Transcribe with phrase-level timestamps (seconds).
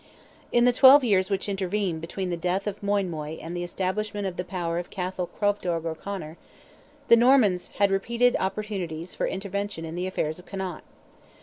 [0.51, 4.35] In the twelve years which intervened between the death of Moinmoy and the establishment of
[4.35, 6.37] the power of Cathal Crovdearg O'Conor,
[7.07, 10.81] the Normans had repeated opportunities for intervention in the affairs of Connaught.